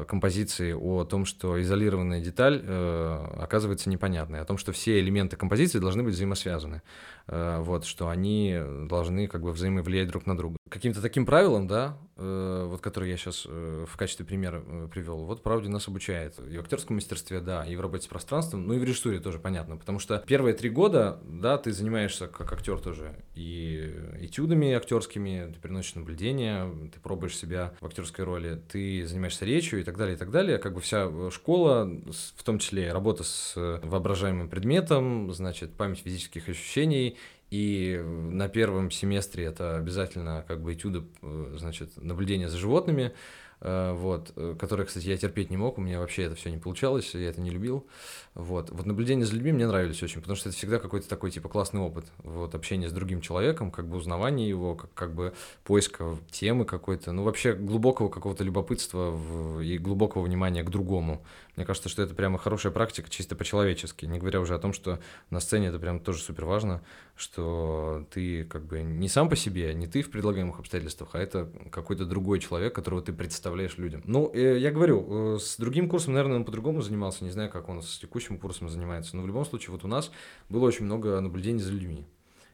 [0.07, 5.79] композиции о том, что изолированная деталь э, оказывается непонятной, о том, что все элементы композиции
[5.79, 6.83] должны быть взаимосвязаны,
[7.27, 10.57] Э, вот, что они должны как бы взаимовлиять друг на друга.
[10.69, 15.25] каким-то таким правилам, да, э, вот которые я сейчас э, в качестве примера э, привел,
[15.25, 16.39] вот правде нас обучает.
[16.39, 19.41] И в актерском мастерстве, да, и в работе с пространством, ну и в режиссуре тоже
[19.41, 19.77] понятно.
[19.77, 25.61] Потому что первые три года, да, ты занимаешься как актер тоже и этюдами актерскими, ты
[25.61, 30.19] переносишь наблюдения, ты пробуешь себя в актерской роли, ты занимаешься речью и так далее, и
[30.19, 30.59] так далее.
[30.59, 31.91] Как бы вся школа,
[32.37, 37.17] в том числе работа с воображаемым предметом, значит, память физических ощущений,
[37.55, 43.13] и на первом семестре это обязательно как бы этюды, э, значит, наблюдение за животными,
[43.61, 46.59] э, вот, э, которые, кстати, я терпеть не мог, у меня вообще это все не
[46.59, 47.87] получалось, я это не любил,
[48.35, 48.71] вот.
[48.71, 51.81] Вот наблюдения за людьми мне нравились очень, потому что это всегда какой-то такой, типа, классный
[51.81, 56.65] опыт, вот, общение с другим человеком, как бы узнавание его, как, как бы поиска темы
[56.65, 61.23] какой-то, ну, вообще глубокого какого-то любопытства в- и глубокого внимания к другому.
[61.57, 64.99] Мне кажется, что это прямо хорошая практика, чисто по-человечески, не говоря уже о том, что
[65.31, 66.83] на сцене это прям тоже супер важно,
[67.15, 71.49] что ты как бы не сам по себе, не ты в предлагаемых обстоятельствах, а это
[71.71, 74.03] какой-то другой человек, которого ты представляешь людям.
[74.05, 77.69] Ну, э, я говорю, э, с другим курсом, наверное, он по-другому занимался, не знаю, как
[77.69, 80.11] он с текущим курсом занимается, но в любом случае вот у нас
[80.49, 82.09] было очень много наблюдений за людьми,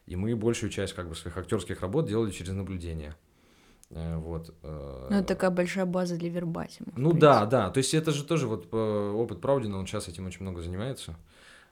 [0.06, 3.14] и мы большую часть как бы своих актерских работ делали через наблюдение.
[3.90, 4.54] Э, Вот.
[4.62, 6.88] э, Ну, это такая большая база для вербатима.
[6.96, 7.70] ну да, да.
[7.70, 11.16] То есть это же тоже вот э, опыт Праудина, он сейчас этим очень много занимается.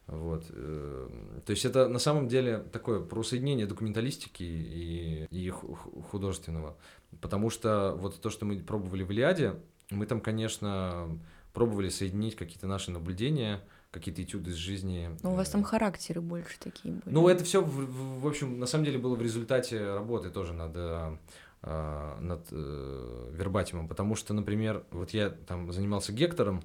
[0.07, 0.46] Вот.
[0.46, 6.76] То есть это на самом деле такое про соединение документалистики и, и ху- ху- художественного.
[7.20, 9.57] Потому что вот то, что мы пробовали в Илиаде,
[9.90, 11.09] мы там, конечно,
[11.52, 15.11] пробовали соединить какие-то наши наблюдения, какие-то этюды из жизни.
[15.22, 17.14] Ну, у вас там характеры больше такие были.
[17.14, 20.72] ну, это все, в, в- общем, на самом деле было в результате работы тоже над,
[20.74, 21.16] э,
[21.62, 26.62] над э, вербатимом, потому что, например, вот я там занимался Гектором,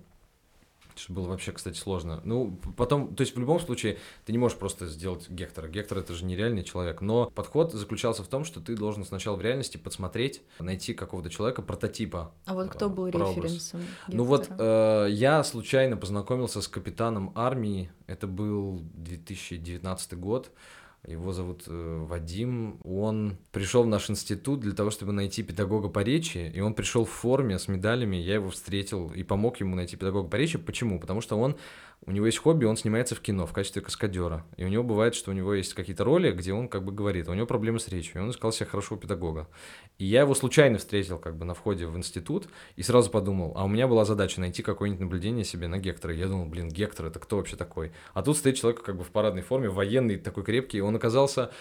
[0.96, 2.22] что было вообще, кстати, сложно.
[2.24, 5.68] Ну, потом, то есть в любом случае ты не можешь просто сделать Гектора.
[5.68, 7.02] Гектор это же нереальный человек.
[7.02, 11.62] Но подход заключался в том, что ты должен сначала в реальности подсмотреть, найти какого-то человека,
[11.62, 12.34] прототипа.
[12.46, 13.36] А вот кто был прообраз.
[13.36, 13.82] референсом?
[14.08, 15.08] Ну вот Гектора?
[15.08, 17.92] э, я случайно познакомился с капитаном армии.
[18.08, 20.52] Это был 2019 год.
[21.06, 22.80] Его зовут э, Вадим.
[22.84, 27.04] Он пришел в наш институт для того, чтобы найти педагога по речи, и он пришел
[27.04, 28.16] в форме с медалями.
[28.16, 30.58] Я его встретил и помог ему найти педагога по речи.
[30.58, 31.00] Почему?
[31.02, 31.58] Потому что он
[32.06, 34.46] у него есть хобби, он снимается в кино в качестве каскадера.
[34.58, 37.30] И у него бывает, что у него есть какие-то роли, где он как бы говорит,
[37.30, 39.48] у него проблемы с речью, и он искал себе хорошего педагога.
[39.98, 43.64] И я его случайно встретил как бы на входе в институт, и сразу подумал, а
[43.64, 46.14] у меня была задача найти какое-нибудь наблюдение себе на Гектора.
[46.14, 47.92] Я думал, блин, Гектор, это кто вообще такой?
[48.14, 51.52] А тут стоит человек как бы в парадной форме, военный, такой крепкий, и он оказался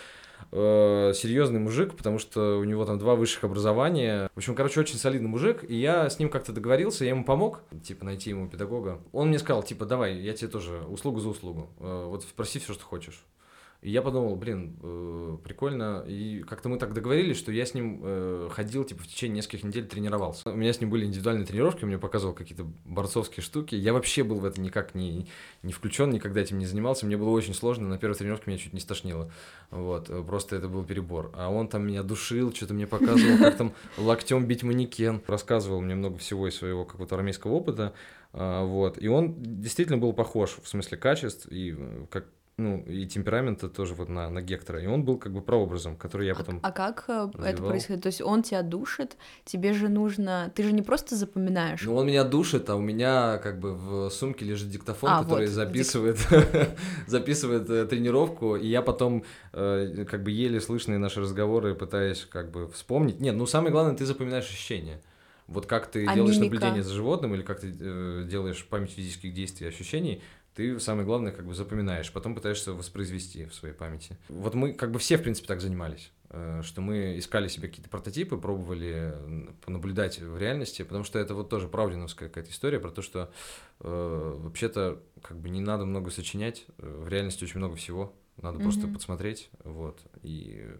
[0.50, 4.28] э, серьезный мужик, потому что у него там два высших образования.
[4.34, 7.60] В общем, короче, очень солидный мужик, и я с ним как-то договорился, я ему помог,
[7.82, 9.00] типа, найти ему педагога.
[9.12, 12.72] Он мне сказал, типа, давай, я тебе тоже услугу за услугу, Э, вот спроси все,
[12.72, 13.24] что хочешь.
[13.82, 16.04] И я подумал, блин, э, прикольно.
[16.06, 19.64] И как-то мы так договорились, что я с ним э, ходил, типа, в течение нескольких
[19.64, 20.48] недель тренировался.
[20.48, 23.74] У меня с ним были индивидуальные тренировки, он мне показывал какие-то борцовские штуки.
[23.74, 25.26] Я вообще был в это никак не,
[25.64, 27.06] не включен, никогда этим не занимался.
[27.06, 27.88] Мне было очень сложно.
[27.88, 29.32] На первой тренировке меня чуть не стошнило.
[29.72, 31.32] Вот, э, просто это был перебор.
[31.34, 35.22] А он там меня душил, что-то мне показывал, как там локтем бить манекен.
[35.26, 37.94] Рассказывал мне много всего из своего какого-то армейского опыта.
[38.32, 39.02] А, Вот.
[39.02, 42.26] И он действительно был похож в смысле качеств и э, как
[42.58, 44.82] ну, и темперамента тоже вот на, на Гектора.
[44.82, 46.60] И он был как бы прообразом, который я потом...
[46.62, 47.70] А как э, это развивал.
[47.70, 48.02] происходит?
[48.02, 50.52] То есть он тебя душит, тебе же нужно...
[50.54, 51.82] Ты же не просто запоминаешь.
[51.82, 55.46] Ну, он меня душит, а у меня как бы в сумке лежит диктофон, А, который
[55.46, 56.18] вот, записывает,
[57.06, 62.50] записывает э, тренировку, и я потом э, как бы еле слышные наши разговоры пытаюсь как
[62.50, 63.18] бы вспомнить.
[63.18, 65.00] Нет, ну самое главное, ты запоминаешь ощущения.
[65.48, 66.54] Вот как ты А делаешь мимика?
[66.54, 70.22] наблюдение за животным или как ты э, делаешь память физических действий и ощущений,
[70.54, 74.18] ты самое главное как бы запоминаешь, потом пытаешься воспроизвести в своей памяти.
[74.28, 77.88] Вот мы как бы все, в принципе, так занимались, э, что мы искали себе какие-то
[77.88, 82.90] прототипы, пробовали м, понаблюдать в реальности, потому что это вот тоже правдиновская какая-то история про
[82.90, 83.32] то, что
[83.80, 88.58] э, вообще-то как бы не надо много сочинять, э, в реальности очень много всего, надо
[88.60, 88.94] просто Мгм.
[88.94, 90.70] подсмотреть, вот, и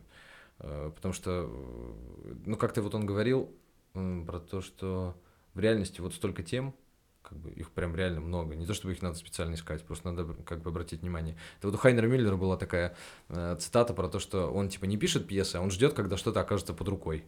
[0.59, 3.51] э, потому что, э, ну, как-то вот он говорил
[3.95, 5.17] м, про то, что
[5.55, 6.75] в реальности вот столько тем,
[7.33, 8.55] как бы их прям реально много.
[8.55, 11.35] Не то, чтобы их надо специально искать, просто надо как бы обратить внимание.
[11.59, 12.95] Это вот у Хайнера Мюллера была такая
[13.29, 16.41] э, цитата про то, что он типа не пишет пьесы, а он ждет, когда что-то
[16.41, 17.25] окажется под рукой.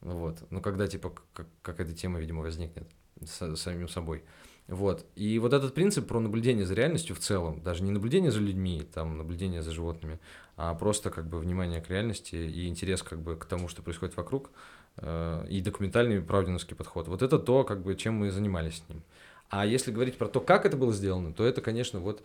[0.00, 0.38] Вот.
[0.50, 2.88] Ну, когда типа как, какая-то тема, видимо, возникнет
[3.24, 4.22] с- самим собой.
[4.68, 5.04] Вот.
[5.16, 8.82] И вот этот принцип про наблюдение за реальностью в целом, даже не наблюдение за людьми,
[8.94, 10.20] там, наблюдение за животными,
[10.56, 14.16] а просто как бы внимание к реальности и интерес как бы к тому, что происходит
[14.16, 14.50] вокруг,
[14.96, 17.08] э, и документальный правдиновский подход.
[17.08, 19.02] Вот это то, как бы, чем мы занимались с ним.
[19.48, 22.22] А если говорить про то, как это было сделано, то это, конечно, вот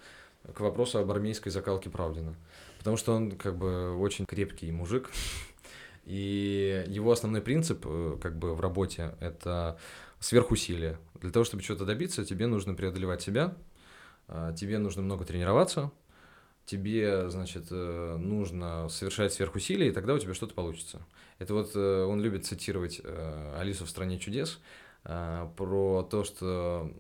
[0.54, 2.36] к вопросу об армейской закалке Правдина.
[2.78, 5.10] Потому что он как бы очень крепкий мужик,
[6.10, 9.78] И его основной принцип, э, как бы в работе, это
[10.20, 10.98] сверхусилие.
[11.22, 13.56] Для того, чтобы чего-то добиться, тебе нужно преодолевать себя,
[14.28, 15.92] а, тебе нужно много тренироваться,
[16.66, 21.06] тебе, значит, э, нужно совершать сверхусилия, и тогда у тебя что-то получится.
[21.38, 23.02] Это вот э, он любит цитировать
[23.58, 24.60] Алису в стране чудес
[25.04, 26.92] про то, что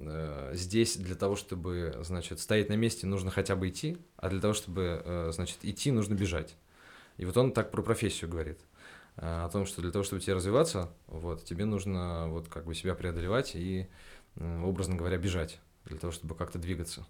[0.53, 4.53] здесь для того, чтобы, значит, стоять на месте, нужно хотя бы идти, а для того,
[4.53, 6.55] чтобы, значит, идти, нужно бежать.
[7.17, 8.59] И вот он так про профессию говорит
[9.17, 12.95] о том, что для того, чтобы тебе развиваться, вот, тебе нужно вот как бы себя
[12.95, 13.87] преодолевать и,
[14.37, 17.05] образно говоря, бежать для того, чтобы как-то двигаться.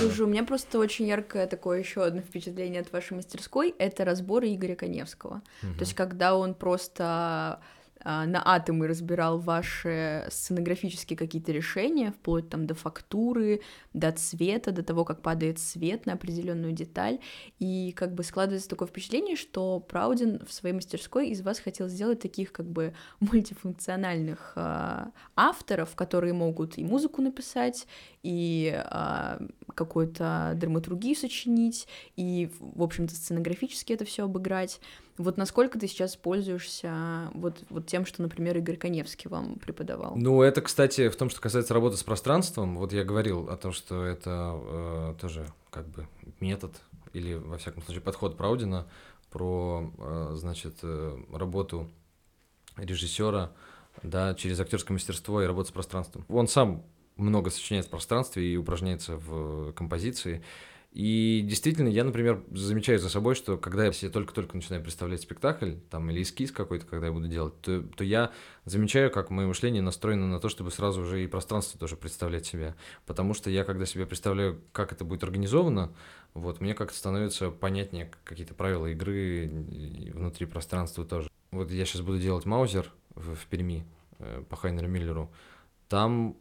[0.00, 4.48] Слушай, у меня просто очень яркое такое еще одно впечатление от вашей мастерской это разборы
[4.54, 5.42] Игоря Коневского.
[5.62, 5.74] Угу.
[5.74, 7.60] То есть, когда он просто
[8.02, 13.60] а, на атомы разбирал ваши сценографические какие-то решения, вплоть там до фактуры,
[13.92, 17.18] до цвета, до того, как падает свет на определенную деталь.
[17.58, 22.20] И как бы складывается такое впечатление, что Праудин в своей мастерской из вас хотел сделать
[22.20, 25.04] таких как бы мультифункциональных э,
[25.36, 27.86] авторов, которые могут и музыку написать,
[28.22, 34.80] и э, какую-то драматургию сочинить, и, в общем-то, сценографически это все обыграть.
[35.18, 40.14] Вот насколько ты сейчас пользуешься вот, вот тем, что, например, Игорь Коневский вам преподавал?
[40.16, 43.72] Ну, это, кстати, в том, что касается работы с пространством, вот я говорил о том,
[43.72, 46.08] что это э, тоже как бы
[46.40, 46.72] метод
[47.12, 48.86] или, во всяком случае, подход Праудина
[49.30, 51.90] про, э, значит, э, работу
[52.76, 53.52] режиссера,
[54.02, 56.24] да, через актерское мастерство и работу с пространством.
[56.28, 56.82] Он сам
[57.20, 60.42] много сочиняет в пространстве и упражняется в композиции.
[60.92, 65.74] И действительно, я, например, замечаю за собой, что когда я себе только-только начинаю представлять спектакль,
[65.88, 68.32] там, или эскиз какой-то, когда я буду делать, то, то я
[68.64, 72.74] замечаю, как мое мышление настроено на то, чтобы сразу уже и пространство тоже представлять себе.
[73.06, 75.92] Потому что я, когда себе представляю, как это будет организовано,
[76.34, 79.48] вот, мне как-то становится понятнее какие-то правила игры
[80.12, 81.30] внутри пространства тоже.
[81.52, 83.84] Вот я сейчас буду делать Маузер в, в Перми
[84.18, 85.30] э, по Хайнеру Миллеру.
[85.88, 86.36] Там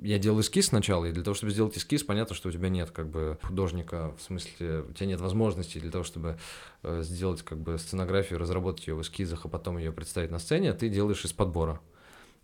[0.00, 2.90] я делал эскиз сначала, и для того, чтобы сделать эскиз, понятно, что у тебя нет
[2.90, 6.38] как бы художника, в смысле, у тебя нет возможности для того, чтобы
[6.82, 10.72] э, сделать как бы сценографию, разработать ее в эскизах, а потом ее представить на сцене,
[10.72, 11.80] ты делаешь из подбора.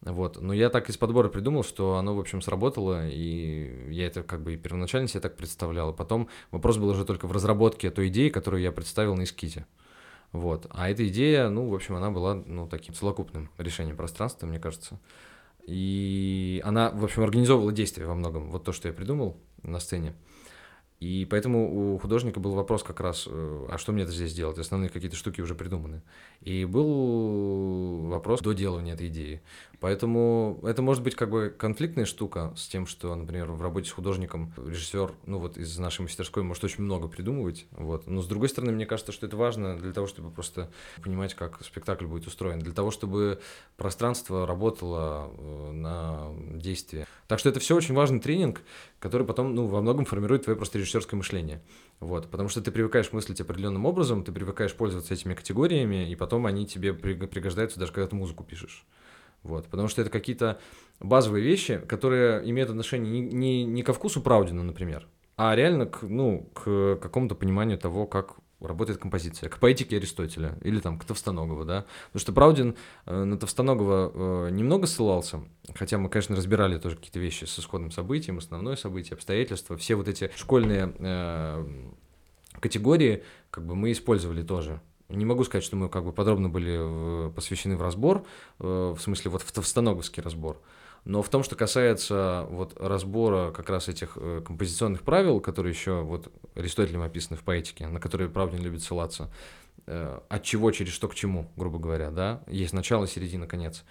[0.02, 0.40] Вот.
[0.40, 4.42] Но я так из подбора придумал, что оно, в общем, сработало, и я это как
[4.42, 5.90] бы и первоначально себе так представлял.
[5.90, 9.64] А потом вопрос был уже только в разработке той идеи, которую я представил на эскизе.
[10.32, 10.66] Вот.
[10.70, 14.98] А эта идея, ну, в общем, она была, ну, таким целокупным решением пространства, мне кажется.
[15.66, 18.51] И она, в общем, организовывала действия во многом.
[18.51, 20.14] Вот то, что я придумал на сцене.
[21.03, 24.59] И поэтому у художника был вопрос как раз, э, а что мне это здесь делать?
[24.59, 26.03] Основные какие-то штуки уже придуманы.
[26.42, 29.42] И был вопрос доделывания этой идеи.
[29.83, 33.92] Поэтому это может быть как бы конфликтная штука с тем, что, например, в работе с
[33.92, 37.66] художником режиссер, ну вот из нашей мастерской может очень много придумывать.
[37.73, 38.07] Вот.
[38.07, 40.71] Но с другой стороны, мне кажется, что это важно для того, чтобы просто
[41.03, 42.61] понимать, как спектакль будет устроен.
[42.61, 43.40] Для того, чтобы
[43.77, 47.09] пространство работало э, на действие.
[47.27, 48.62] Так что это все очень важный тренинг,
[49.01, 51.61] который потом, ну, во многом формирует твое просто режиссерское мышление.
[51.99, 56.47] Вот, потому что ты привыкаешь мыслить определенным образом, ты привыкаешь пользоваться этими категориями, и потом
[56.47, 58.87] они тебе пригождаются даже когда ты музыку пишешь.
[59.42, 60.61] Вот, потому что это какие-то
[61.00, 66.02] базовые вещи, которые имеют отношение не, не, не ко вкусу Праудина, например, а реально к,
[66.02, 71.64] ну, к какому-то пониманию того, как работает композиция, к поэтике Аристотеля или там к Товстоногову,
[71.64, 72.76] да, потому что Праудин
[73.07, 75.40] э, на Товстоногова э, немного ссылался,
[75.74, 80.09] хотя мы, конечно, разбирали тоже какие-то вещи с исходным событием, основное событие, обстоятельства, все вот
[80.09, 81.66] эти школьные э,
[82.61, 84.81] категории, как бы мы использовали тоже,
[85.16, 88.25] не могу сказать, что мы как бы подробно были посвящены в разбор,
[88.59, 90.61] э, в смысле вот в товстоноговский разбор.
[91.05, 96.03] Но в том, что касается вот разбора как раз этих э, композиционных правил, которые еще
[96.03, 99.31] вот Аристотелем описаны в поэтике, на которые Правдин любит ссылаться,
[99.87, 103.85] э, от чего через что к чему, грубо говоря, да, есть начало, середина, конец.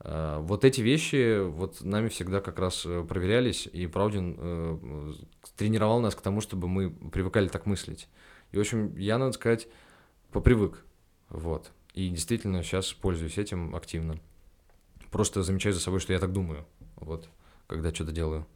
[0.00, 5.14] Вот эти вещи вот нами всегда как раз проверялись, и Правдин
[5.56, 8.08] тренировал нас к тому, чтобы мы привыкали так мыслить.
[8.50, 9.68] И, в общем, я, надо сказать,
[10.34, 10.84] попривык.
[11.30, 11.70] Вот.
[11.94, 14.18] И действительно сейчас пользуюсь этим активно.
[15.10, 16.66] Просто замечаю за собой, что я так думаю.
[16.96, 17.28] Вот,
[17.68, 18.46] когда что-то делаю.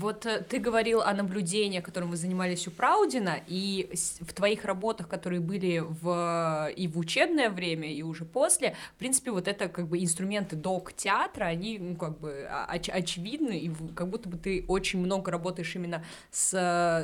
[0.00, 5.08] Вот э, ты говорил о наблюдении, которым вы занимались у Праудина, и в твоих работах,
[5.08, 9.88] которые были в, и в учебное время, и уже после, в принципе, вот это как
[9.88, 15.00] бы инструменты док-театра, они ну, как бы оч очевидны, и как будто бы ты очень
[15.00, 16.54] много работаешь именно с,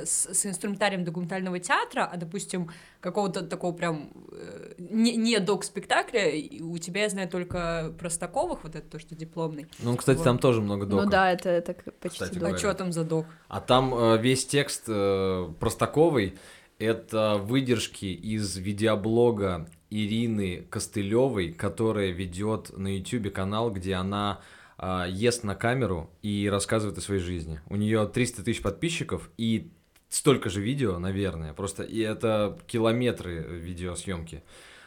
[0.07, 6.79] с, с инструментарием документального театра, а, допустим, какого-то такого прям э, не, не док-спектакля, у
[6.79, 9.67] тебя, я знаю, только Простаковых, вот это то, что дипломный.
[9.79, 10.25] Ну, кстати, вот.
[10.25, 11.05] там тоже много дока.
[11.05, 12.55] Ну да, это так почти Кстати док.
[12.55, 13.27] А что там там задох?
[13.49, 16.35] А там э, весь текст э, Простаковой
[16.79, 24.41] это выдержки из видеоблога Ирины Костылевой, которая ведет на YouTube канал, где она
[24.79, 27.61] э, ест на камеру и рассказывает о своей жизни.
[27.69, 29.71] У нее 300 тысяч подписчиков и
[30.09, 31.53] столько же видео, наверное.
[31.55, 34.43] Просто и это километры видеосъемки.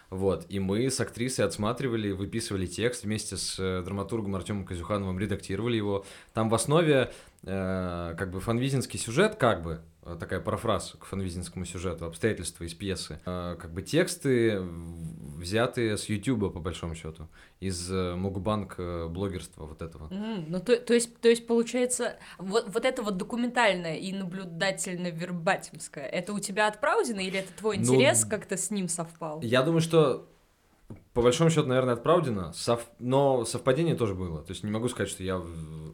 [0.09, 5.77] Вот, и мы с актрисой отсматривали, выписывали текст вместе с э, драматургом Артемом Казюхановым, редактировали
[5.77, 6.03] его.
[6.33, 7.11] Там в основе
[7.43, 9.81] э, как бы фанвизинский сюжет, как бы,
[10.15, 13.19] такая парафраз к фанвизинскому сюжету, обстоятельства из пьесы.
[13.25, 14.61] Э, как бы тексты
[15.37, 17.27] взятые с Ютуба, по большому счету,
[17.59, 20.07] из э, мукбанк э, блогерства вот этого.
[20.11, 26.05] М, ну, то, то, есть, то есть, получается, вот, вот это вот документальное и наблюдательно-вербатимское,
[26.05, 29.41] это у тебя от или это твой Ну, интерес как-то с ним совпал?
[29.41, 30.27] Я думаю, что
[31.13, 32.87] по большому счету, наверное, от Праудина, сов...
[32.99, 34.41] но совпадение тоже было.
[34.41, 35.41] То есть не могу сказать, что я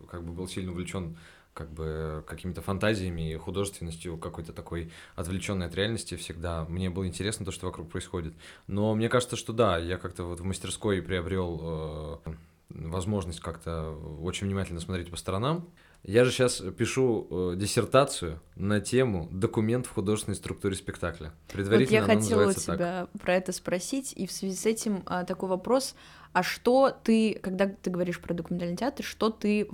[0.09, 1.17] как бы был сильно увлечен
[1.55, 6.65] как бы какими-то фантазиями и художественностью какой-то такой отвлеченной от реальности всегда.
[6.65, 8.33] Мне было интересно то, что вокруг происходит.
[8.67, 12.33] Но мне кажется, что да, я как-то вот в мастерской приобрел э,
[12.69, 13.91] возможность как-то
[14.21, 15.65] очень внимательно смотреть по сторонам.
[16.07, 21.33] Я же сейчас пишу э, диссертацию на тему документ в художественной структуре спектакля.
[21.47, 22.75] Вот Предварительно я она хотела у называется так.
[22.75, 25.95] тебя про это спросить, и в связи с этим а, такой вопрос:
[26.31, 29.65] а что ты, когда ты говоришь про документальный театр, что ты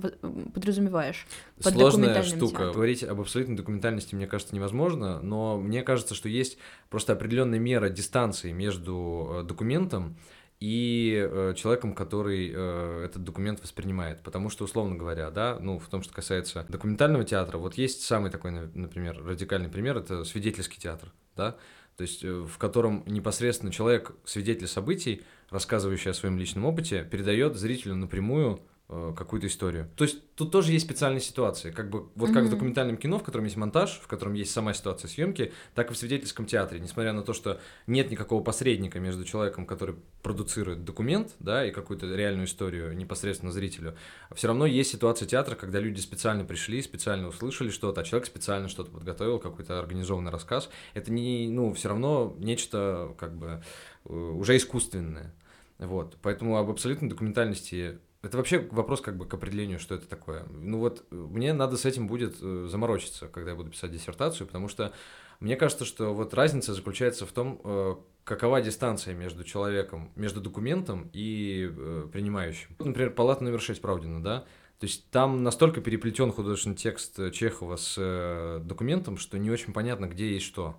[0.54, 1.26] подразумеваешь
[1.62, 2.46] под Сложная штука.
[2.46, 2.72] театром?
[2.72, 6.56] Говорить об абсолютной документальности, мне кажется, невозможно, но мне кажется, что есть
[6.88, 14.22] просто определенная мера дистанции между э, документом и э, человеком, который э, этот документ воспринимает.
[14.22, 18.30] Потому что, условно говоря, да, ну, в том, что касается документального театра, вот есть самый
[18.30, 21.56] такой, на- например, радикальный пример, это свидетельский театр, да,
[21.96, 27.56] то есть э, в котором непосредственно человек, свидетель событий, рассказывающий о своем личном опыте, передает
[27.56, 29.88] зрителю напрямую какую-то историю.
[29.96, 33.22] То есть тут тоже есть специальные ситуации, как бы вот как в документальном кино, в
[33.22, 37.12] котором есть монтаж, в котором есть сама ситуация съемки, так и в свидетельском театре, несмотря
[37.12, 42.46] на то, что нет никакого посредника между человеком, который продуцирует документ, да, и какую-то реальную
[42.46, 43.96] историю непосредственно зрителю,
[44.34, 48.68] все равно есть ситуация театра, когда люди специально пришли, специально услышали что-то, а человек специально
[48.68, 50.68] что-то подготовил, какой-то организованный рассказ.
[50.92, 53.62] Это не, ну, все равно нечто как бы
[54.04, 55.34] э, уже искусственное.
[55.78, 60.44] Вот, поэтому об абсолютной документальности это вообще вопрос как бы к определению, что это такое.
[60.50, 64.46] Ну вот э, мне надо с этим будет э, заморочиться, когда я буду писать диссертацию,
[64.46, 64.92] потому что
[65.40, 71.10] мне кажется, что вот разница заключается в том, э, какова дистанция между человеком, между документом
[71.12, 71.68] и
[72.12, 72.76] принимающим.
[72.78, 74.44] Например, палата номер 6 Правдина, да?
[74.78, 80.32] То есть там настолько переплетен художественный текст Чехова с документом, что не очень понятно, где
[80.32, 80.76] есть что.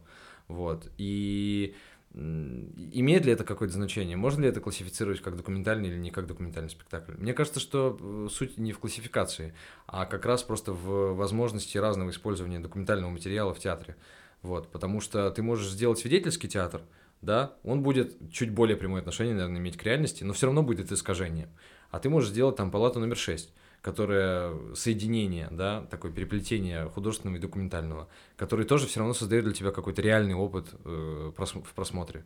[0.48, 0.90] Вот.
[0.98, 1.76] И
[2.14, 4.16] имеет ли это какое-то значение?
[4.16, 7.14] Можно ли это классифицировать как документальный или не как документальный спектакль?
[7.18, 9.54] Мне кажется, что э, суть не в классификации,
[9.88, 13.96] а как раз просто в возможности разного использования документального материала в театре.
[14.44, 16.82] Вот, потому что ты можешь сделать свидетельский театр,
[17.22, 20.92] да, он будет чуть более прямое отношение, наверное, иметь к реальности, но все равно будет
[20.92, 21.50] искажением.
[21.90, 27.42] А ты можешь сделать там палату номер 6, которая соединение, да, такое переплетение художественного и
[27.42, 32.24] документального, который тоже все равно создает для тебя какой-то реальный опыт э, прос- в просмотре.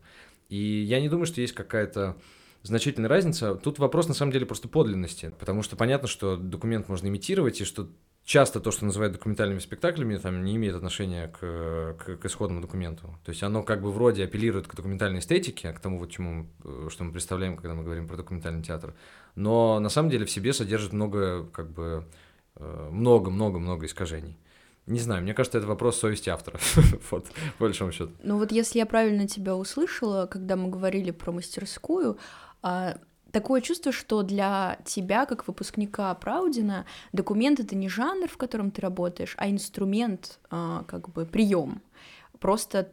[0.49, 2.15] И я не думаю, что есть какая-то
[2.61, 3.55] значительная разница.
[3.55, 7.65] Тут вопрос на самом деле просто подлинности, потому что понятно, что документ можно имитировать, и
[7.65, 7.89] что
[8.27, 13.17] часто то, что называют документальными спектаклями, там не имеет отношения к, к, к исходному документу.
[13.23, 16.89] То есть оно как бы вроде апеллирует к документальной эстетике, к тому вот чему, э,
[16.91, 18.93] что мы представляем, когда мы говорим про документальный театр,
[19.35, 22.03] но на самом деле в себе содержит много, как бы,
[22.57, 24.37] э, много-много-много искажений.
[24.87, 26.59] Не знаю, мне кажется, это вопрос совести автора,
[27.11, 28.11] вот, по большому счету.
[28.23, 32.17] Ну вот если я правильно тебя услышала, когда мы говорили про мастерскую,
[32.61, 32.97] а,
[33.31, 38.81] такое чувство, что для тебя, как выпускника Праудина, документ это не жанр, в котором ты
[38.81, 41.81] работаешь, а инструмент, а, как бы прием.
[42.39, 42.91] Просто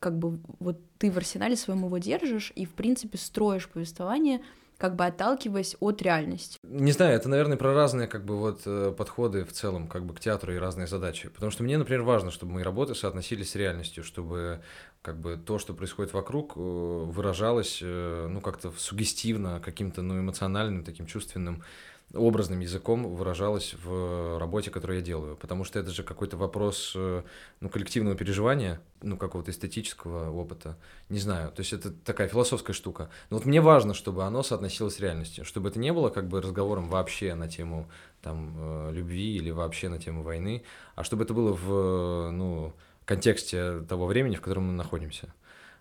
[0.00, 4.42] как бы вот ты в арсенале своем его держишь и, в принципе, строишь повествование,
[4.78, 6.58] как бы отталкиваясь от реальности.
[6.62, 10.14] Не знаю, это, наверное, про разные как бы вот э, подходы в целом как бы
[10.14, 11.28] к театру и разные задачи.
[11.28, 14.62] Потому что мне, например, важно, чтобы мои работы соотносились с реальностью, чтобы
[15.02, 20.84] как бы то, что происходит вокруг, э, выражалось, э, ну, как-то сугестивно, каким-то, ну, эмоциональным,
[20.84, 21.64] таким чувственным,
[22.14, 25.36] образным языком выражалось в работе, которую я делаю.
[25.36, 27.22] Потому что это же какой-то вопрос, э,
[27.60, 30.78] ну, коллективного переживания, ну, какого-то эстетического опыта.
[31.10, 33.10] Не знаю, то есть это такая философская штука.
[33.28, 36.40] Но вот мне важно, чтобы оно соотносилось с реальностью, чтобы это не было как бы
[36.40, 37.90] разговором вообще на тему
[38.22, 40.64] там э, любви или вообще на тему войны,
[40.94, 42.72] а чтобы это было в, э, ну,
[43.04, 45.32] контексте того времени, в котором мы находимся.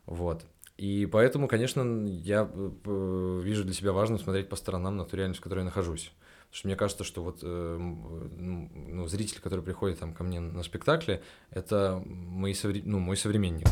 [0.05, 0.43] Вот.
[0.77, 5.39] И поэтому, конечно, я э, вижу для себя важным смотреть по сторонам на ту реальность,
[5.39, 6.11] в которой я нахожусь.
[6.49, 10.39] Потому что мне кажется, что вот э, м, ну, зритель, который приходит там ко мне
[10.39, 13.67] на спектакле, это мои совре- ну, мой современник.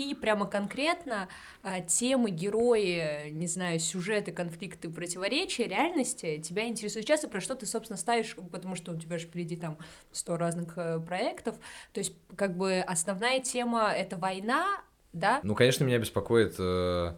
[0.00, 1.28] Какие прямо конкретно
[1.62, 7.66] а, темы, герои, не знаю, сюжеты, конфликты, противоречия, реальности тебя интересуют часто, про что ты,
[7.66, 9.76] собственно, ставишь, потому что у тебя же впереди там
[10.10, 11.56] сто разных э, проектов,
[11.92, 14.80] то есть как бы основная тема— это война,
[15.12, 15.40] да?
[15.42, 17.12] Ну, конечно, меня беспокоит, э,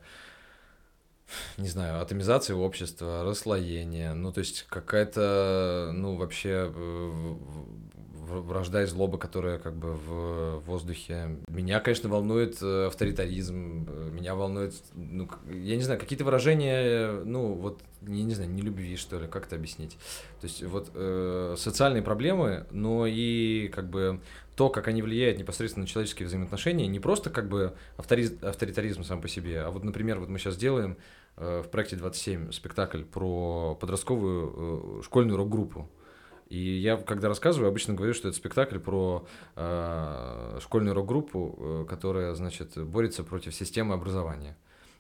[1.59, 7.35] не знаю, атомизация общества, расслоение, ну, то есть какая-то, ну, вообще э,
[8.23, 11.39] вражда и злоба, которая как бы в воздухе.
[11.49, 17.55] Меня, конечно, волнует э, авторитаризм, э, меня волнует, ну, я не знаю, какие-то выражения, ну,
[17.55, 19.99] вот, я не знаю, не любви, что ли, как это объяснить.
[20.41, 24.20] То есть вот э, социальные проблемы, но и как бы
[24.55, 29.20] то, как они влияют непосредственно на человеческие взаимоотношения, не просто как бы авториз- авторитаризм сам
[29.20, 30.97] по себе, а вот, например, вот мы сейчас делаем
[31.37, 35.89] э, в проекте 27 спектакль про подростковую э, школьную рок-группу.
[36.53, 39.26] И я, когда рассказываю, обычно говорю, что это спектакль про
[39.57, 44.59] э, школьную рок-группу, э, которая, значит, борется против системы образования.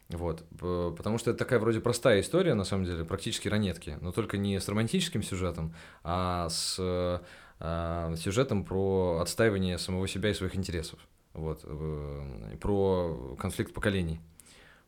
[0.08, 4.38] Вот, потому что это такая вроде простая история, на самом деле, практически ранетки, но только
[4.38, 11.00] не с романтическим сюжетом, а с э, сюжетом про отстаивание самого себя и своих интересов,
[11.34, 14.20] вот, э, про конфликт поколений.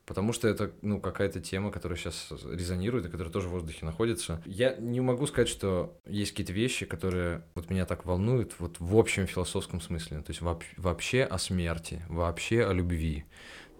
[0.06, 4.42] Потому что это, ну, какая-то тема, которая сейчас резонирует и которая тоже в воздухе находится.
[4.44, 8.96] Я не могу сказать, что есть какие-то вещи, которые вот меня так волнуют, вот в
[8.96, 10.18] общем философском смысле.
[10.18, 13.24] То есть вооб- вообще о смерти, вообще о любви.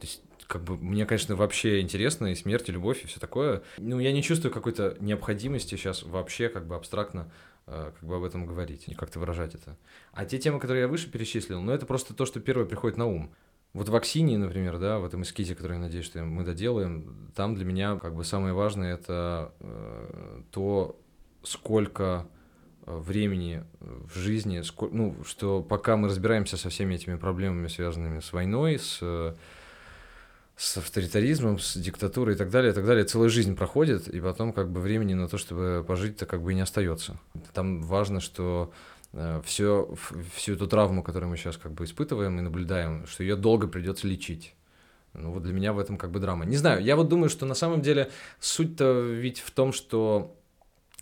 [0.01, 3.62] То есть как бы мне, конечно, вообще интересно и смерть, и любовь, и все такое.
[3.79, 7.31] Ну, я не чувствую какой-то необходимости сейчас вообще как бы абстрактно
[7.66, 9.77] э, как бы об этом говорить и как-то выражать это.
[10.12, 13.07] А те темы, которые я выше перечислил, ну, это просто то, что первое приходит на
[13.07, 13.35] ум.
[13.75, 17.57] Вот в Аксинии, например, да, в этом эскизе, который, я надеюсь, что мы доделаем, там
[17.57, 20.97] для меня как бы самое важное это э, то,
[21.43, 22.27] сколько
[22.87, 28.20] э, времени в жизни, ско- ну, что пока мы разбираемся со всеми этими проблемами, связанными
[28.20, 29.03] с войной, с,
[30.57, 34.53] с авторитаризмом, с диктатурой и так далее, и так далее, целая жизнь проходит, и потом
[34.53, 37.18] как бы времени на то, чтобы пожить-то как бы и не остается.
[37.53, 38.72] Там важно, что
[39.45, 39.95] все,
[40.35, 44.09] всю эту травму, которую мы сейчас как бы испытываем и наблюдаем, что ее долго придется
[44.09, 44.55] лечить.
[45.15, 46.45] Ну вот для меня в этом как бы драма.
[46.45, 48.11] Не знаю, я вот думаю, что на самом деле
[48.41, 50.37] суть-то ведь в том, что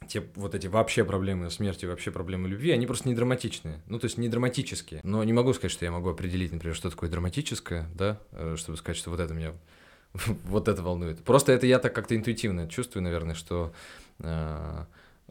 [0.08, 3.80] те вот эти вообще проблемы смерти, вообще проблемы любви, они просто не драматичные.
[3.86, 5.00] Ну, то есть не драматические.
[5.04, 8.76] Но не могу сказать, что я могу определить, например, что такое драматическое, да, э, чтобы
[8.78, 9.54] сказать, что вот это меня
[10.44, 11.24] вот это волнует.
[11.24, 13.72] Просто это я так как-то интуитивно чувствую, наверное, что
[14.18, 14.84] э,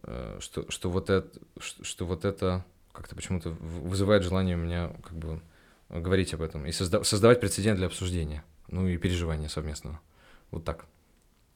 [0.03, 4.91] э, что, что вот это, что, что вот это как-то почему-то вызывает желание у меня
[5.03, 5.41] как бы
[5.89, 9.99] говорить об этом и созда- создавать прецедент для обсуждения, ну и переживания совместного.
[10.51, 10.85] Вот так.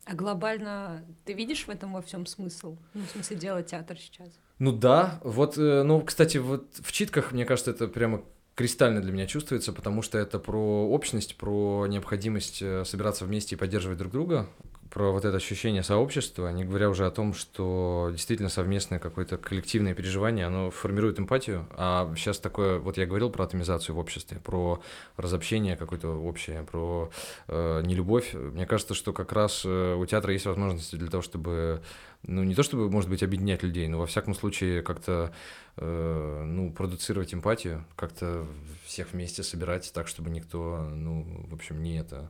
[0.05, 2.77] А глобально ты видишь в этом во всем смысл?
[2.93, 4.29] Ну, в смысле, делать театр сейчас?
[4.59, 8.21] Ну да, вот, э, ну, кстати, вот в читках, мне кажется, это прямо
[8.53, 13.57] кристально для меня чувствуется, потому что это про общность, про необходимость э, собираться вместе и
[13.57, 14.47] поддерживать друг друга,
[14.89, 19.93] про вот это ощущение сообщества, не говоря уже о том, что действительно совместное какое-то коллективное
[19.93, 24.81] переживание, оно формирует эмпатию, а сейчас такое, вот я говорил про атомизацию в обществе, про
[25.17, 27.09] разобщение какое-то общее, про
[27.47, 28.33] э, нелюбовь.
[28.33, 31.81] Мне кажется, что как раз э, у театра есть возможности для того, чтобы,
[32.23, 35.33] ну, не то чтобы, может быть, объединять людей, но во всяком случае как-то,
[35.77, 38.45] э, ну, продуцировать эмпатию, как-то
[38.85, 42.29] всех вместе собирать так, чтобы никто, ну, в общем, не это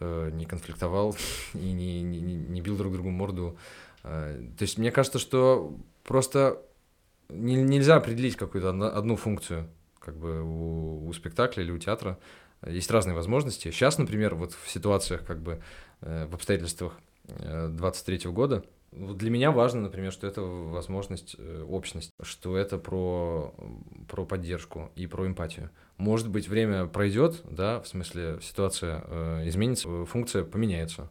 [0.00, 1.16] не конфликтовал
[1.54, 3.56] и не, не, не бил друг другу морду.
[4.02, 6.62] Э, То есть мне кажется, что просто
[7.28, 9.68] не- нельзя определить какую-то одну функцию
[9.98, 12.18] как бы у, у спектакля или у театра.
[12.66, 13.70] Есть разные возможности.
[13.70, 15.62] Сейчас, например, вот в ситуациях, как бы
[16.00, 22.12] э, в обстоятельствах 23 года, вот для меня важно, например, что это возможность, э, общность,
[22.22, 23.54] что это про,
[24.08, 25.70] про поддержку и про эмпатию.
[25.96, 31.08] Может быть, время пройдет, да, в смысле ситуация э, изменится, э, функция поменяется.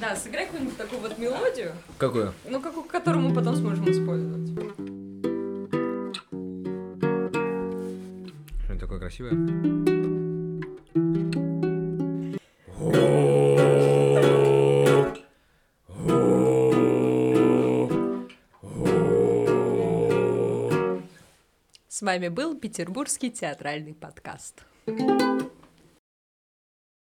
[0.00, 2.32] Да, сыграй какую-нибудь такую вот мелодию, Какую?
[2.48, 4.48] ну, какую, которую мы потом сможем использовать.
[8.64, 9.30] Что-нибудь такое красивое?
[22.04, 24.66] С вами был Петербургский театральный подкаст.